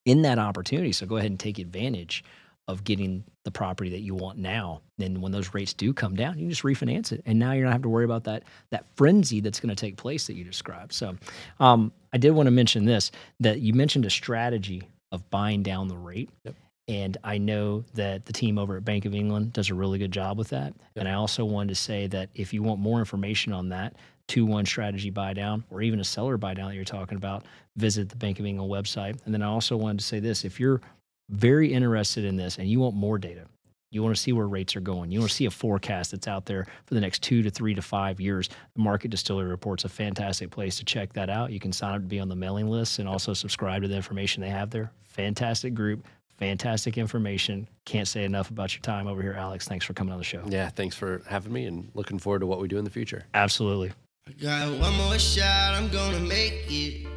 in 0.06 0.24
that 0.24 0.40
opportunity. 0.40 0.92
So 0.92 1.06
go 1.06 1.18
ahead 1.18 1.30
and 1.30 1.40
take 1.40 1.60
advantage 1.60 2.24
of 2.68 2.84
getting 2.84 3.24
the 3.44 3.52
property 3.52 3.90
that 3.90 4.02
you 4.02 4.14
want 4.14 4.38
now. 4.38 4.82
Then 4.98 5.20
when 5.20 5.32
those 5.32 5.54
rates 5.54 5.74
do 5.74 5.94
come 5.94 6.16
down, 6.16 6.38
you 6.38 6.48
just 6.48 6.64
refinance 6.64 7.12
it, 7.12 7.24
and 7.26 7.40
now 7.40 7.54
you're 7.54 7.66
not 7.66 7.74
have 7.74 7.82
to 7.84 7.90
worry 7.90 8.06
about 8.06 8.26
that 8.26 8.44
that 8.72 8.86
frenzy 8.96 9.40
that's 9.40 9.60
going 9.60 9.74
to 9.74 9.76
take 9.76 9.98
place 9.98 10.28
that 10.28 10.36
you 10.36 10.44
described. 10.44 10.94
So, 10.94 11.16
um, 11.60 11.92
I 12.14 12.18
did 12.18 12.32
want 12.32 12.48
to 12.48 12.52
mention 12.52 12.86
this 12.86 13.12
that 13.40 13.62
you 13.62 13.74
mentioned 13.74 14.06
a 14.06 14.10
strategy 14.10 14.84
of 15.12 15.30
buying 15.30 15.64
down 15.64 15.88
the 15.88 15.98
rate. 15.98 16.30
Yep. 16.46 16.56
And 16.88 17.18
I 17.24 17.38
know 17.38 17.84
that 17.94 18.26
the 18.26 18.34
team 18.34 18.58
over 18.58 18.76
at 18.76 18.84
Bank 18.84 19.06
of 19.06 19.14
England 19.14 19.54
does 19.54 19.70
a 19.70 19.74
really 19.74 20.00
good 20.00 20.12
job 20.12 20.38
with 20.38 20.50
that. 20.50 20.74
Yep. 20.74 20.76
And 20.96 21.08
I 21.08 21.14
also 21.14 21.46
wanted 21.46 21.70
to 21.70 21.76
say 21.76 22.08
that 22.08 22.30
if 22.36 22.54
you 22.54 22.64
want 22.64 22.80
more 22.80 23.00
information 23.00 23.54
on 23.54 23.70
that, 23.70 23.96
2 24.28 24.46
1 24.46 24.66
strategy 24.66 25.10
buy 25.10 25.34
down, 25.34 25.64
or 25.70 25.82
even 25.82 26.00
a 26.00 26.04
seller 26.04 26.38
buy 26.38 26.54
down 26.54 26.70
that 26.70 26.76
you're 26.76 26.86
talking 26.86 27.18
about, 27.18 27.46
visit 27.78 28.10
the 28.10 28.16
Bank 28.16 28.40
of 28.40 28.46
England 28.46 28.72
website. 28.72 29.18
And 29.26 29.34
then 29.34 29.42
I 29.42 29.48
also 29.48 29.76
wanted 29.76 30.00
to 30.00 30.06
say 30.06 30.20
this 30.20 30.46
if 30.46 30.60
you're 30.60 30.82
very 31.30 31.72
interested 31.72 32.26
in 32.26 32.36
this 32.36 32.58
and 32.58 32.68
you 32.68 32.80
want 32.80 32.96
more 32.96 33.18
data, 33.18 33.46
you 33.92 34.02
want 34.02 34.16
to 34.16 34.22
see 34.22 34.32
where 34.32 34.48
rates 34.48 34.76
are 34.76 34.82
going. 34.82 35.12
You 35.12 35.20
want 35.20 35.30
to 35.30 35.36
see 35.36 35.46
a 35.46 35.52
forecast 35.52 36.12
that's 36.12 36.28
out 36.28 36.46
there 36.46 36.66
for 36.86 36.94
the 36.94 37.02
next 37.02 37.22
two 37.22 37.44
to 37.44 37.50
three 37.52 37.76
to 37.76 37.82
five 37.82 38.20
years. 38.22 38.50
The 38.74 38.82
Market 38.82 39.12
Distillery 39.12 39.50
Report's 39.50 39.84
a 39.84 39.90
fantastic 39.90 40.50
place 40.50 40.78
to 40.78 40.86
check 40.86 41.12
that 41.14 41.30
out. 41.30 41.52
You 41.52 41.60
can 41.60 41.74
sign 41.74 41.96
up 41.96 42.02
to 42.02 42.08
be 42.08 42.20
on 42.20 42.30
the 42.30 42.36
mailing 42.36 42.70
list 42.70 43.00
and 43.00 43.08
also 43.08 43.34
subscribe 43.34 43.82
to 43.82 43.90
the 43.90 43.96
information 43.96 44.42
they 44.42 44.50
have 44.50 44.70
there. 44.70 44.92
Fantastic 45.04 45.74
group, 45.74 46.06
fantastic 46.38 46.98
information. 46.98 47.68
Can't 47.84 48.08
say 48.08 48.24
enough 48.24 48.50
about 48.50 48.74
your 48.74 48.82
time 48.82 49.08
over 49.08 49.22
here, 49.22 49.34
Alex. 49.34 49.68
Thanks 49.68 49.86
for 49.86 49.94
coming 49.94 50.14
on 50.14 50.20
the 50.20 50.24
show. 50.26 50.42
Yeah, 50.48 50.70
thanks 50.70 50.96
for 50.96 51.22
having 51.28 51.52
me 51.52 51.66
and 51.66 51.92
looking 51.94 52.18
forward 52.18 52.40
to 52.40 52.48
what 52.48 52.62
we 52.62 52.70
do 52.70 52.78
in 52.78 52.86
the 52.86 52.90
future. 52.90 53.26
Absolutely. 53.34 53.92
I 54.28 54.32
got 54.34 54.80
one 54.80 54.96
more 54.96 55.20
shot, 55.20 55.74
I'm 55.74 55.90
gonna 55.90 56.20
make 56.20 56.64
it. 56.70 57.08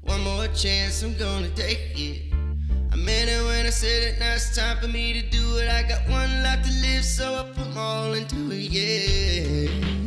One 0.00 0.22
more 0.22 0.48
chance, 0.48 1.02
I'm 1.02 1.16
gonna 1.16 1.50
take 1.50 1.92
it. 1.94 2.32
I 2.90 2.96
meant 2.96 3.30
it 3.30 3.44
when 3.44 3.57
I 3.68 3.70
said 3.70 4.02
it, 4.14 4.18
now 4.18 4.32
it's 4.32 4.56
time 4.56 4.78
for 4.78 4.88
me 4.88 5.12
to 5.12 5.20
do 5.20 5.58
it. 5.58 5.68
I 5.68 5.82
got 5.82 6.00
one 6.08 6.42
life 6.42 6.62
to 6.62 6.72
live, 6.80 7.04
so 7.04 7.34
I 7.34 7.42
put 7.52 7.76
all 7.76 8.14
into 8.14 8.50
it, 8.50 8.70
yeah. 8.70 9.97